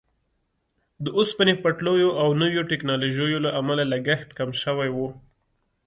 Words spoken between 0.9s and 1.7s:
د اوسپنې